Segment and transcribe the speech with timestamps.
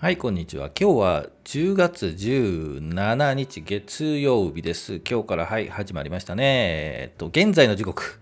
[0.00, 0.70] はい、こんにちは。
[0.80, 5.02] 今日は10月17日月曜日です。
[5.06, 6.42] 今日からはい、始まりましたね。
[6.46, 8.18] えっと、現在の時刻、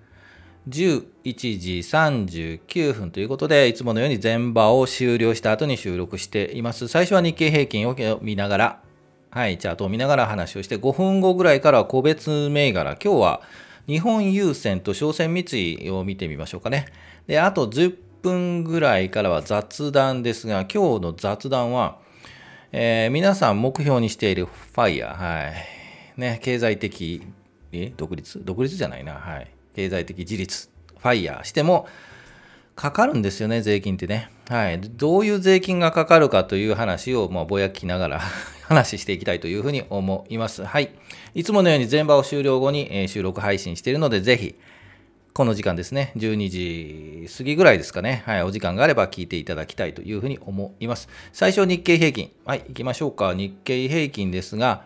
[0.69, 1.06] 11
[1.37, 6.88] 時39分ということで、いつものように全場を終了した後に収録しています。
[6.88, 8.82] 最初は日経平均を見ながら、
[9.30, 13.42] はい、チャートを見ながら話をして、5分後ぐらいから個別銘柄、今日は
[13.86, 16.86] 日本郵船と商船三井を見てみましょうかね。
[17.29, 21.98] で、あと10分ぐらいからは雑談ですが、今日の雑談は、
[22.73, 26.20] えー、皆さん目標にしているファイヤー、はい。
[26.20, 27.23] ね、経済的、
[27.73, 28.41] え独立？
[28.45, 29.51] 独立じゃないな、はい。
[29.75, 31.87] 経済的自立、ファイヤーしても、
[32.78, 34.30] かかるんですよね、税金ってね。
[34.48, 34.80] はい。
[34.80, 38.20] どういう税金がかかるかという話を、まあ、ぼやきながら
[38.69, 40.64] 話していきたいというふうに思います。
[40.64, 40.91] はい。
[41.34, 44.55] いつものように全場を終了後に、え、収録配信しているので、ぜひ、
[45.38, 51.09] この時間ですね、12時過ぎぐらいですかね、はい、お時間があれば聞いていただきたいというふうに思います。
[51.33, 52.33] 最初、日経平均。
[52.44, 53.34] はい、行きましょうか。
[53.34, 54.83] 日経平均ですが、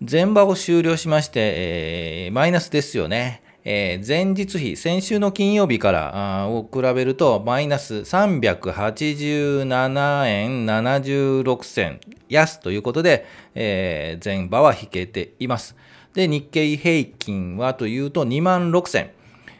[0.00, 3.42] 前場を終了しまして、えー、マイナスですよね。
[3.66, 12.00] えー、前日比、先週の金曜日からを比べると、マイナス387円76銭
[12.30, 15.76] 安ということで、えー、前場は引けています。
[16.14, 19.10] で、日経平均はというと、2万6千。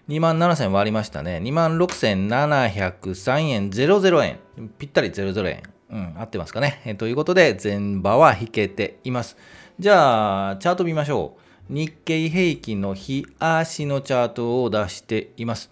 [0.08, 1.40] 2万7000割りましたね。
[1.42, 4.38] 2万6703円00円。
[4.78, 5.62] ぴったり00円。
[5.90, 6.82] うん、合ってますかね。
[6.84, 9.36] えということで、前場は引けています。
[9.78, 11.72] じゃあ、チャート見ましょう。
[11.72, 15.70] 日経平均の日足のチャートを出しています。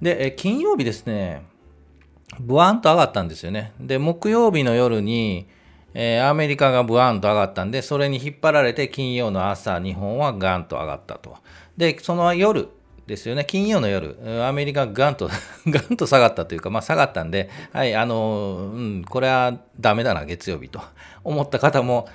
[0.00, 1.42] で、え金曜日ですね、
[2.38, 3.72] ブワンと上がったんですよね。
[3.80, 5.48] で、木曜日の夜に、
[5.94, 11.38] えー、アメリカがブワンと上がったんで、それに引っ張られて金曜の朝、日本はガンと上がったと。
[11.76, 12.68] で、その夜、
[13.06, 13.44] ですよね。
[13.44, 15.30] 金曜の夜、アメリカがガンと、
[15.68, 20.80] ガンと下がったというか、まあ下がったんで、はい、あの、うん、これはダメだな、月曜日と
[21.22, 22.08] 思った方も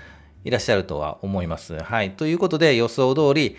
[0.44, 1.82] いらっしゃるとは思います。
[1.82, 2.12] はい。
[2.12, 3.56] ということで、予想通り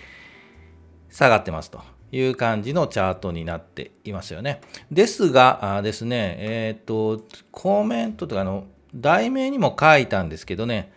[1.11, 4.61] 下がってますという感じのチャートになっていますよね。
[4.91, 10.93] ですが、あですね、えっ、ー、と、コメントとかの題名にも書いたんですけどね、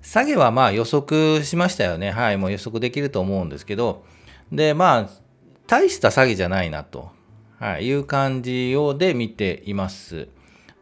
[0.00, 2.10] 下げはまあ予測しましたよね。
[2.10, 4.04] はい、もう予測できると思うんですけど、
[4.50, 5.27] で、まあ、
[5.68, 7.10] 大した詐欺じゃないなと、
[7.60, 10.28] はい、いう感じをで見ています。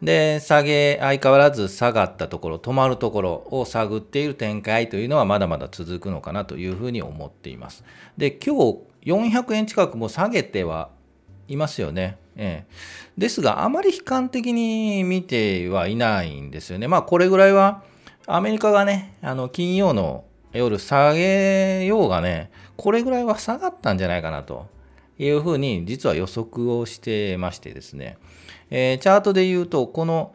[0.01, 7.83] で、下げ、相変わらず下がったところ、止まるところを探っている展開というのはまだまだ続くのかなというふうに思っています。
[8.17, 8.77] で、今日
[9.11, 10.89] 400円近くも下げては
[11.49, 12.17] いますよね。
[12.37, 12.73] ええ、
[13.17, 16.87] ですが、あまり悲観的に見てはいないんですよね。
[16.87, 17.83] まあ、これぐらいは
[18.25, 24.76] アメリカがね、あの金曜の夜下げようがね、これぐらいは下がったんじゃないかなと
[25.19, 28.17] いうふうに実は予測をしてましてですね、
[28.69, 30.33] えー、チャートで言うと、この、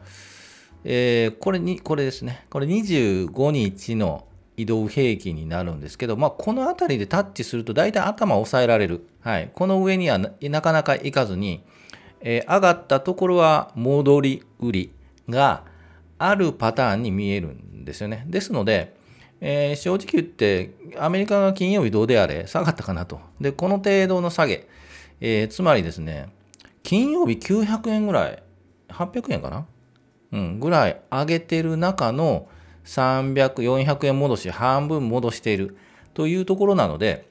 [0.83, 4.25] えー、これに、これですね、これ25日の
[4.57, 9.07] 移動平均になるんですけど、まあ、この辺りでタッチすると大体頭を押さえられる。
[9.21, 9.51] はい。
[9.53, 11.63] この上にはなかなかいかずに、
[12.21, 14.91] えー、上がったところは戻り売り
[15.29, 15.63] が
[16.19, 18.25] あるパターンに見えるんですよね。
[18.27, 18.95] ですので、
[19.45, 22.47] えー、正直言って、アメリカが金曜日どうであれ？
[22.47, 23.19] 下がったかなと。
[23.41, 24.69] で、この程度の下げ、
[25.19, 26.29] えー、つまりですね、
[26.81, 28.41] 金曜日900円ぐらい、
[28.87, 29.65] 800円かな？
[30.31, 32.47] うん、ぐらい上げてる中の
[32.85, 35.75] 300、400円戻し、半分戻している。
[36.13, 37.27] というところなので、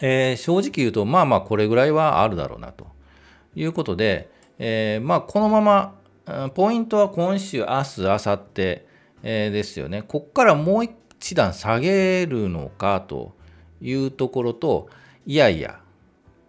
[0.00, 2.86] えー、正直言うと、まあまあこれぐらいはあるだろうなと。
[3.54, 8.62] いうことで、えー、まあこのまま、ポイントは今週、明日、明後日、
[9.22, 10.02] えー、ですよね。
[10.02, 10.90] こっからもう一
[11.20, 13.34] 一段下げるのかと
[13.80, 14.88] いうところと、
[15.26, 15.80] いやいや、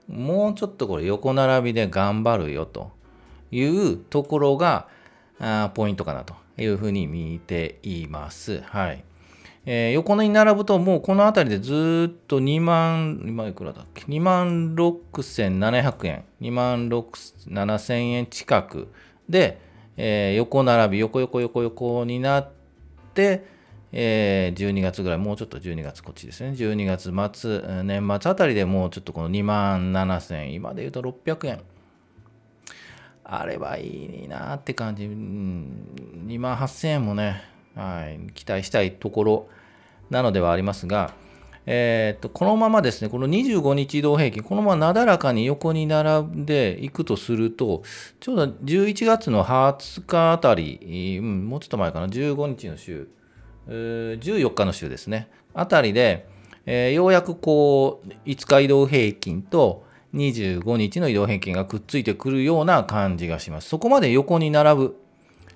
[0.07, 2.91] もうちょっとこれ横並びで頑張るよと
[3.52, 4.88] いうところが
[5.40, 8.62] あポイントかなというふうに見ています。
[8.62, 9.03] はい。
[9.66, 18.88] えー、横に並ぶともうこの辺りでずっと2万、今いくらだっけ ?2 万6700円、2万7000円近く
[19.28, 19.59] で、
[19.97, 22.52] えー、横並び、横横横横になっ
[23.14, 23.59] て、
[23.91, 31.62] えー、12月ぐらい、もうちょっと12月こっちですね、12月末、年末あたりでもうちょっとこの2万7000円、今で言うと600円、
[33.24, 37.44] あればいいなって感じ、うん、2万8000円もね、
[37.76, 39.50] はい、期待したいところ
[40.09, 41.14] なのではありますが、
[41.66, 47.84] えー、っとこのままですね、この25日移動平均、このままなだらかに横に並んでいくとすると、
[48.20, 53.09] ちょうど11月の20日あたり、うん、もうちょっと前かな、15日の週、
[53.69, 56.27] 14日の週ですね、あたりで、
[56.66, 63.69] えー、ようやくこう、5日移動平均と25日の移動平均がくっついてくるような感じがします。
[63.69, 65.01] そこまで横に並ぶ、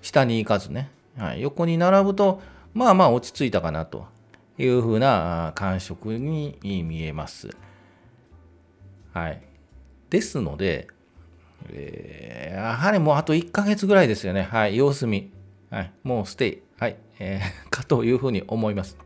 [0.02, 2.42] 下に行かずね、はい、横に並ぶと、
[2.74, 4.08] まあまあ落ち着いたかなと
[4.58, 7.50] いうふうな感触に見えます。
[9.14, 9.42] はい。
[10.10, 10.88] ですので、
[11.70, 14.44] えー、やはりもうあと1ヶ月ぐらいですよね。
[14.44, 14.76] はい。
[14.76, 15.32] 様子見。
[15.70, 15.94] はい。
[16.04, 16.62] もうステイ。
[16.84, 16.98] はい。
[17.18, 18.98] えー、 かというふうに思います。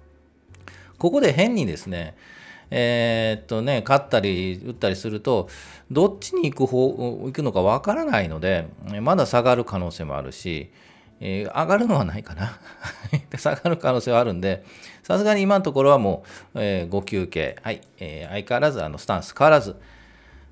[0.98, 2.16] ここで変にですね、
[2.72, 5.48] えー、っとね、勝ったり打ったりすると、
[5.92, 8.66] どっちに行く方行くのかわからないので、
[9.02, 10.72] まだ下がる可能性もあるし、
[11.20, 12.60] えー、上がるのはないかな。
[13.38, 14.64] 下がる可能性はあるんで、
[15.04, 16.24] さすがに今のところはも
[16.56, 19.76] う、えー、ご休憩、はい、えー、相変わらずあのスタンス変わらず、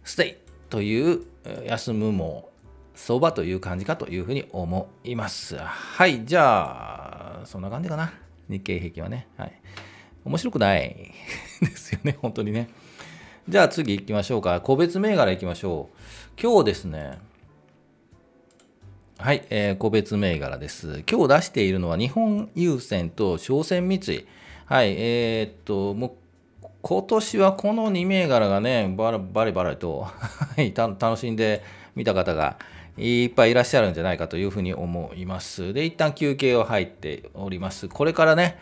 [0.04, 0.36] ステイ
[0.70, 1.26] という
[1.66, 2.52] 休むも
[2.96, 5.58] 相場という感じかというふうに思います。
[5.58, 8.14] はい、じゃあ、そんな感じかな。
[8.50, 9.28] 日経平均はね。
[9.38, 9.54] はい。
[10.24, 11.12] 面白くない
[11.62, 12.70] ですよね、本当にね。
[13.48, 14.60] じゃあ次行きましょうか。
[14.62, 16.42] 個別銘柄行きましょう。
[16.42, 17.20] 今日ですね、
[19.20, 21.04] はい、えー、個別銘柄です。
[21.10, 24.26] 今日出しているのは日本郵船と商船三井。
[24.66, 26.12] はい、えー、っと、もう
[26.82, 30.08] 今年はこの2銘柄がね、バラバリバリと
[30.76, 31.64] 楽しんで
[31.96, 32.58] 見た方が
[32.98, 35.74] いっぱいいらっしゃるんじゃないかというふうに思います。
[35.74, 37.88] で、一旦休憩を入っております。
[37.88, 38.58] これからね、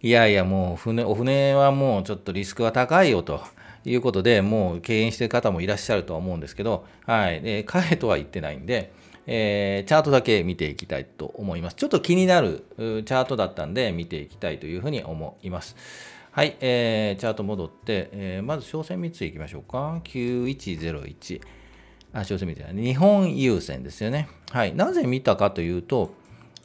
[0.00, 3.42] いやいや、もう船、お船はもうちょっとリスクは高いよと
[3.84, 8.92] いうことで、もう敬遠している方もいらっしゃるとは思うんですけど、はい、で、買えとは言ってないんで、
[9.26, 11.76] えー、チャートだけ見ていきたいと思います。
[11.76, 15.76] ちょっと気になるチャートだったんで、見ていきたいというふうに思います。
[16.32, 20.00] はい、えー、チャート戻って、えー、まず商船三井いきましょうか。
[20.04, 21.61] 9101。
[22.12, 22.82] あ、商船三井。
[22.84, 24.28] 日本郵船ですよね。
[24.50, 24.74] はい。
[24.74, 26.12] なぜ見たかというと、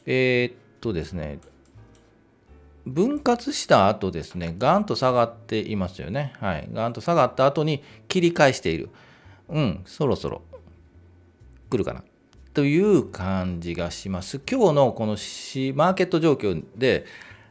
[0.05, 1.39] えー、っとですね、
[2.85, 6.33] 分割した後ですね、ガンと下がっていますよね。
[6.39, 6.69] はい。
[6.71, 8.89] ガンと下がった後に切り返している。
[9.49, 10.41] うん、そろそろ
[11.69, 12.03] 来るかな。
[12.53, 14.41] という感じがします。
[14.49, 17.05] 今日のこのマーケット状況で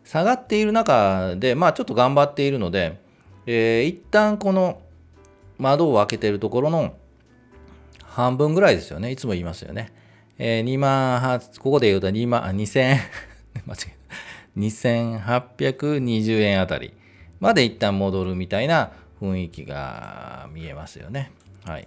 [0.05, 3.01] 下がっている中で、まあちょっと頑張っているので、
[3.47, 4.81] えー、一旦この
[5.59, 6.95] 窓を開けているところの
[8.17, 9.11] 半分ぐらいですよね。
[9.11, 9.93] いつも言いますよね。
[10.39, 12.97] えー、2万8、ここで言うと2万、2000、
[13.67, 16.95] 間違え2820円あたり
[17.41, 21.31] まで一旦戻るみたいな雰囲気が見えますよね。
[21.67, 21.87] はい。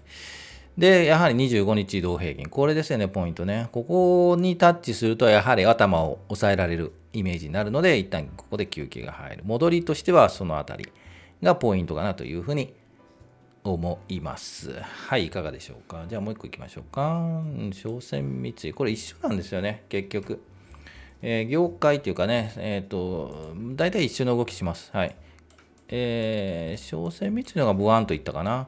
[0.77, 2.45] で、やはり25日移動平均。
[2.47, 3.67] これですよね、ポイントね。
[3.71, 9.43] ここにタッチすると、やはり頭を押さえられるイメージになるので、一旦ここで休憩が入る。
[9.45, 10.89] 戻りとしてはそのあたり
[11.41, 12.75] がポイントかなというふうに
[13.73, 14.73] 思います。
[14.81, 16.05] はい、いかがでしょうか？
[16.07, 17.43] じゃあもう一個いきましょうか。
[17.73, 18.73] 商船三井。
[18.73, 20.41] これ一緒なんですよね、結局。
[21.21, 24.89] えー、業界っていうかね、えっ、ー、と、大体一緒の動きします。
[24.93, 25.15] はい。
[25.89, 28.67] えー、商船三井のがブワンといったかな。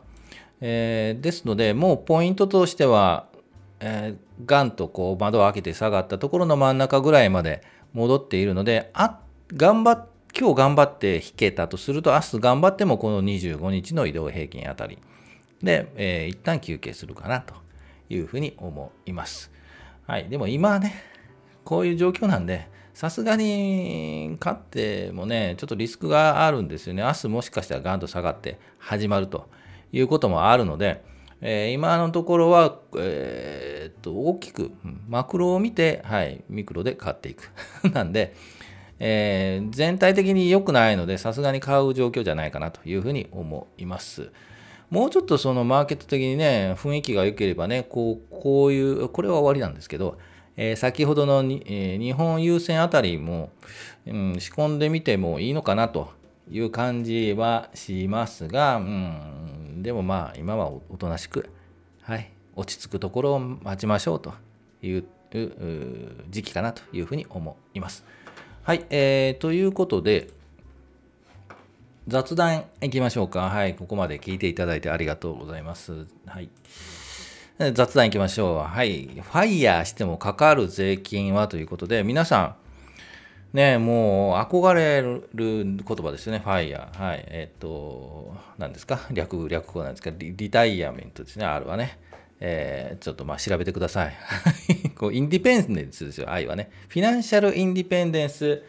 [0.60, 3.28] えー、ですので、もうポイントとしては、
[3.80, 7.64] えー、ガンとこう窓を開けて下がったところの真ん中ぐらいまで
[7.94, 9.20] 戻っているので、あ、
[9.54, 10.08] 頑張っ
[10.38, 14.98] 今日頑張って引けたとすると、明日頑張ってもこの25日の移動平均あたり
[15.62, 17.54] で、えー、一旦休憩するかなと
[18.10, 19.52] いうふうに思います。
[20.08, 20.30] はい。
[20.30, 21.04] でも今はね、
[21.64, 27.04] こういう状況なんで、さすがに勝ってもね、ちょっとリスクがあるんですよね。
[27.04, 29.50] 明日もしかしたらガンと下がって始まると
[29.92, 31.04] いうこともあるので、
[31.42, 34.72] えー、今のところは、えー、っと大きく
[35.08, 37.52] マクロを見て、はい、ミクロで買っていく。
[37.92, 38.36] なんで、
[39.04, 44.32] えー、全体的に良くないので、さすがに買う状況じゃないかなというふうに思います。
[44.92, 50.20] もうちょっとそのマーケット的にね、雰囲気が良ければね、こうこういう、これは終わりなんですけど、
[50.56, 53.50] えー、先ほどのに、えー、日本優先あたりも、
[54.06, 56.12] うん、仕込んでみてもいいのかなと
[56.52, 61.50] いう感じはしますが、うん、でもまあ今はおとなしく、
[62.04, 64.34] はい、落ち着くところを待ちましょうと
[64.84, 65.06] いう
[66.30, 68.06] 時期かなというふうに思います。
[68.64, 70.30] はい、えー、ということで、
[72.08, 73.50] 雑談いきましょうか。
[73.50, 76.06] はい、ここまで聞いていただいてありがとうございます。
[76.28, 76.50] はい。
[77.74, 78.58] 雑談いきましょう。
[78.60, 79.06] はい。
[79.08, 82.56] ファイヤーしてもかかる税金はということで、皆さ
[83.52, 87.04] ん、ね、もう憧れる言葉ですよね、ファイヤー。
[87.04, 87.26] はい。
[87.30, 89.00] えっ、ー、と、何ですか？
[89.12, 90.12] 略、略語なんですか？
[90.16, 91.98] リリタイアメントですね、あるはね。
[92.42, 94.14] えー、ちょっとまあ調べてください。
[94.98, 96.70] こうインディペンデンスですよ、愛はね。
[96.90, 98.64] フィナンシャルインディペンデンス、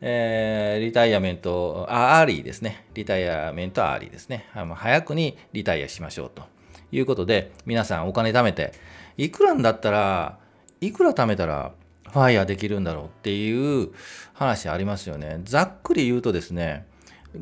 [0.00, 2.84] えー、リタイアメント、アーリーですね。
[2.92, 4.46] リタイアメントアーリーですね。
[4.52, 6.42] 早くにリタイアしましょうと。
[6.90, 8.72] いうことで、皆さんお金貯めて、
[9.16, 10.38] いくらんだったら、
[10.80, 11.72] いくら貯めたら
[12.10, 13.90] FIRE できるんだろうっていう
[14.32, 15.40] 話ありますよね。
[15.44, 16.86] ざっくり言うとですね、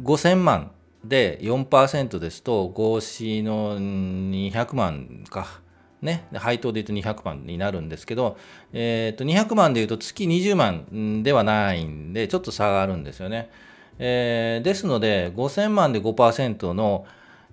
[0.03, 0.71] 5000万
[1.05, 5.61] で4%ですと、合資の200万か、
[6.01, 8.37] ね、配当で言うと200万になるんですけど、
[8.73, 13.51] えー、と200万で言うと月20万ではないんで、ちょっと差があるんですよね。
[13.99, 17.07] えー、ですので、5000万で5%の、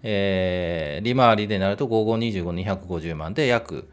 [0.03, 3.87] えー、利回りでなると5525、250万で約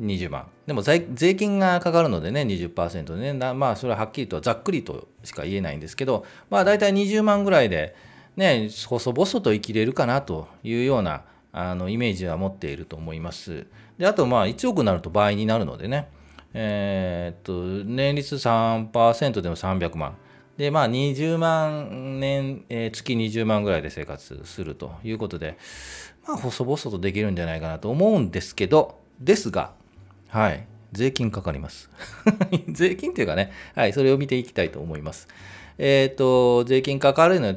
[0.00, 0.46] 20万。
[0.66, 1.00] でも税
[1.34, 7.94] 金がかかるのでね、20%でね、まあそれははっきりとざっくりとしか言えないんですけど、まあ大体20万ぐらいで、
[8.40, 13.66] ね、細々と生きれるかなというようなあのイメージは持っていると思います。
[13.98, 16.08] であと、まあ、1億になると倍になるのでね、
[16.54, 20.16] えー、っと年率3%でも300万。
[20.56, 25.58] で、まあ、20万年、えー、月20万ぐらいで生活するということで、
[26.26, 29.72] まあ、細々とできるんじゃないかなと思うんですけど、ですが、
[30.28, 31.90] はい、税金かかります。
[32.72, 35.28] 税金というかね、はい、それを見ていきたいと思います。
[35.82, 37.54] えっ、ー、と、税金かかるの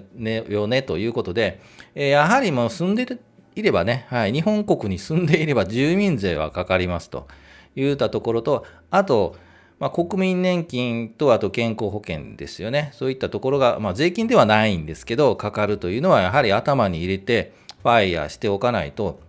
[0.49, 1.59] よねということで、
[1.93, 3.05] え、やはりもう住んで
[3.53, 7.27] いればね、はい、日本国に住んでいれば住民税はかかりますと
[7.75, 9.35] いったところと、あと、
[9.77, 12.91] まあ、国民年金とあと健康保険ですよね。
[12.93, 19.19] そういったところが、まあ、税金ではないんですけど、かかるというのはやはり頭に入れてファイヤーしておかないと、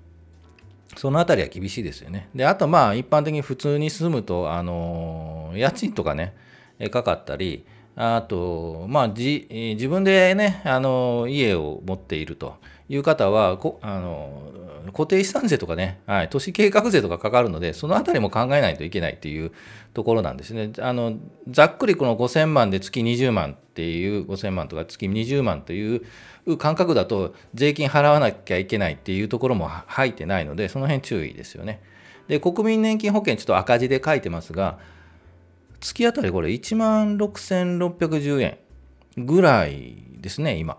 [0.97, 2.29] そのあたりは厳しいですよね。
[2.33, 6.37] で、あとまあ一般的に普通に住むと、あの家賃とかね、
[6.93, 7.65] かかったり、
[7.97, 12.57] あと、まあ、じ自分でね、あの家を持っていると
[12.89, 14.53] いう方はこあの
[14.93, 19.53] 固定資産税とかね、はい、都市計画税とかかかるので、そのあたりも考えないといけないという
[19.95, 20.73] ところなんですね。
[20.81, 21.15] あの
[21.49, 26.03] ざっくりこの5000万で月20万っていう、5000万とか月20万という
[26.59, 31.81] 感覚だと、税金払わなきゃいけないっていうところも入ってないので、その辺注意ですよね。
[32.29, 34.79] で、国民年金保険、ちょっと赤字で書いてますが、
[35.85, 38.59] 月当たりこれ1万6610円
[39.19, 40.79] ぐらいですね、今。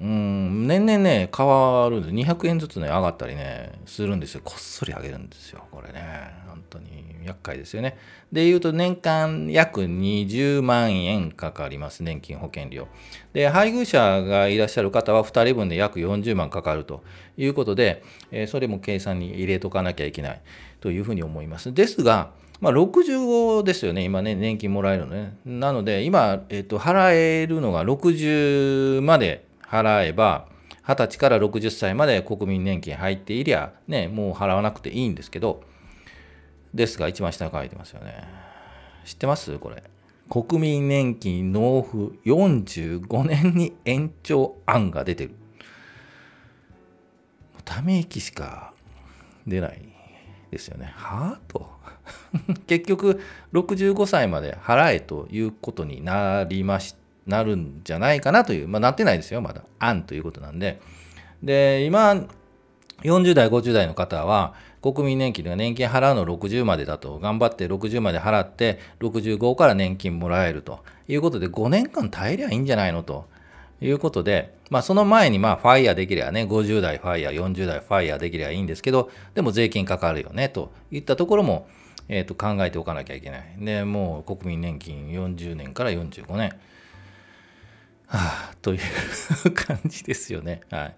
[0.00, 4.40] うん、年々ね、変わるんです、200円ずつね、上がったりね、するんですよ。
[4.42, 5.64] こっそり上げるんですよ。
[5.70, 7.98] これね、本当に厄介ですよね。
[8.32, 12.88] で、言うと年間約20万円かかります、年金保険料。
[13.34, 17.04] で、配偶者がいらっしゃる方は2人分で約40万かかると
[17.36, 20.40] いうことで、え、それも計算に入れとかなきゃいけない
[20.80, 21.72] というふうに思います。
[21.72, 25.36] ですが、まあ、65ですよね、今ね、年金もらえるのね。
[25.46, 30.46] なので、今、えっと、払えるのが60まで払えば、
[30.84, 35.62] 20歳から60歳まで国民年金入っていりゃ、ね、もう払わなくていいんですけど、
[36.74, 38.24] ですが、一番下に書いてますよね。
[39.04, 39.58] 知ってます？
[39.58, 39.82] これ。
[40.28, 45.34] 国民年金納付45年に延長案が出てる。
[47.64, 48.72] ため息しか
[49.46, 49.82] 出ない
[50.50, 50.92] ですよね。
[50.96, 51.40] はあ？
[51.48, 51.68] と。
[52.66, 53.20] 結局、
[53.52, 56.94] 65歳まで払えということになりまし。
[57.26, 59.62] なるんじゃないかなという、まあ、なってないですよ、まだ。
[59.78, 60.80] 案ということなんで。
[61.42, 62.26] で、今、
[63.02, 73.26] 40代、50代の方は、国民年金が年金払うの60までだと、頑張って60まで払って、65から年金もらえるということで、5年間耐えりゃいいんじゃないのと
[73.80, 81.68] いうことで、まあ、その前に、まあ、ファイヤーできればね、50代ファイヤー、40代ファイヤーできればいいんですけど、でも税金かかるよね、といったところも、
[82.08, 83.56] えー、と考えておかなきゃいけない。
[83.58, 86.52] で、もう国民年金40年から45年。
[88.06, 90.62] はあ、という感じですよね。
[90.70, 90.96] はい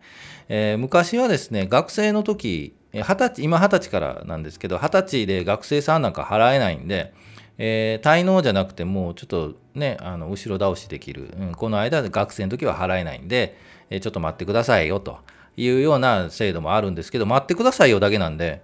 [0.48, 7.12] えー、昔はですね、学生の時、二十歳、今二十歳からなんですけど、二十歳で学生さんなんか払えないんで、
[7.58, 13.56] えー、滞納じゃなくてもうちょっとね、あの後ろ倒しできる、うん、この間学生の時は払えないんで、
[13.90, 15.18] えー、ちょっと待ってくださいよと
[15.56, 18.62] いうような制度もあるんですけど、待ってくださいよだけなんで、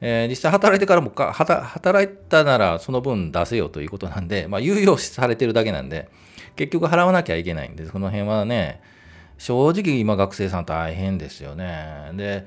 [0.00, 6.08] えー、実際働いてからもか働いたならその分出せよということなんで、まあ、猶予されてるだけなんで、
[6.56, 8.80] 結局払わなきゃいけないんで、この辺はね、
[9.38, 12.10] 正直今学生さん大変ですよね。
[12.14, 12.46] で、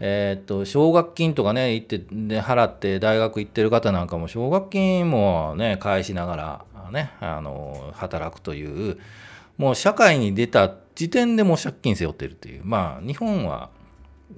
[0.00, 8.98] えー、っと、奨学金とかね、行って、で、払って大学行ってる方なんかも、奨学金もね、返しながら、ね、あの、働くという、
[9.58, 12.62] もう社会に出た時点でもう借金背負ってるっていう。
[12.64, 13.68] まあ、日本は、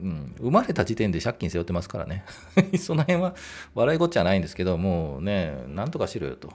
[0.01, 2.25] うん、生まれた時点で借金背負ってますからね。
[2.79, 3.35] その辺は
[3.75, 6.53] 笑いごっちゃないんですけど、もうね、なんとかしろよと。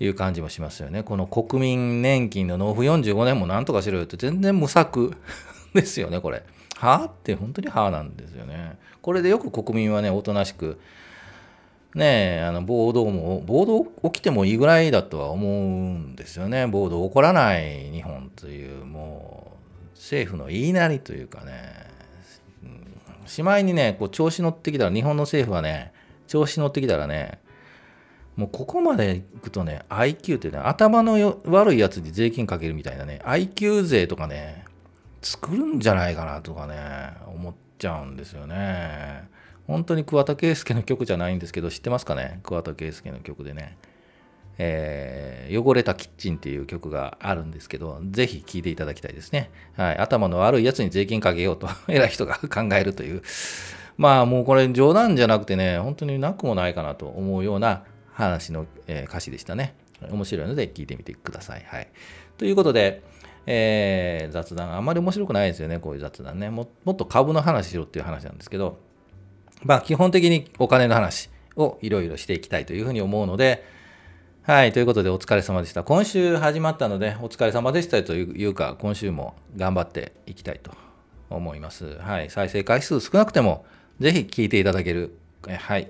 [0.00, 1.04] いう感じもしますよね。
[1.04, 5.16] この国民年金の納付45年もなんとかしろよって全然無策
[5.72, 6.42] ですよね、これ。
[6.76, 8.78] はあって本当にはあなんですよね。
[9.02, 10.78] これでよく国民はね、おとなしく、
[11.94, 16.66] ねあの暴動も、暴動起きてもいいぐらいだとは思うんですよね。
[16.66, 19.52] 暴動起こらない日本という、も
[19.94, 21.84] う政府の言いなりというかね、
[23.26, 25.92] しまいにね、こう調子乗ってきたら、日本の政府はね、
[26.26, 27.38] 調子乗ってきたらね、
[28.36, 34.64] もうここまでいくとね、IQ ってね、頭の悪いやつに税金かけるみたいなね、IQ 税とかね、
[35.24, 39.28] 作るんじゃないかなとかね、思っちゃうんですよね。
[39.66, 42.40] 本当に桑田佳祐の曲じゃないんですけど、知ってますかね？
[42.42, 43.76] 桑田佳祐の曲でね。
[44.58, 49.50] えー、汚れたキッチンっていう曲があるんですけど、ぜひ聴いていただきたいですね。
[49.76, 49.98] はい。
[49.98, 53.22] 頭の悪いやつに税金かけようと、 偉い人が考えるという。
[53.96, 59.74] まあもうこれ冗談じゃなくてね、本当になくもないかなと思うような話の、え、歌詞でしたね。
[60.10, 61.64] 面白いので聞いてみてください。
[61.66, 61.88] はい。
[62.36, 63.02] ということで、
[63.46, 66.68] えー、雑談、あんまり面白くないですよね、こういう雑談ねも。
[66.84, 68.78] もっと株の話しろっていう話なんですけど、
[69.62, 73.64] まあ基本的にお金の話をいろいろしていきたいというふうに思うので、
[74.42, 75.84] はい、ということでお疲れ様でした。
[75.84, 80.70] 今週始まったので、お疲れ様でしたというか、今週も頑張っていきたいと
[81.30, 81.98] 思います。
[81.98, 83.64] はい、再生回数少なくても、
[84.00, 85.88] ぜひ聞いていただける、はい、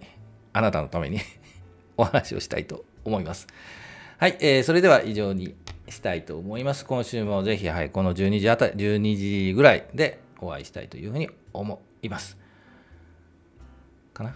[0.53, 1.19] あなたのために
[1.97, 3.49] お話をしたいと思います。
[4.19, 5.57] はい、えー、それでは以上に
[5.95, 6.85] したいと思います。
[6.85, 12.37] 今週もぜひ、はい、この12時あたり、12時ぐらいでお会いしたいというふうに思います。
[14.13, 14.35] かな？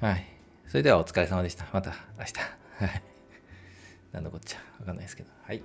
[0.00, 0.26] はい。
[0.66, 1.66] それではお疲れ様でした。
[1.72, 2.34] また明日。
[2.84, 3.02] はい。
[4.12, 4.58] なんだこっちゃ。
[4.80, 5.30] わかんないですけど。
[5.42, 5.62] はい。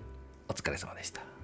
[0.47, 1.34] お疲れ様でした。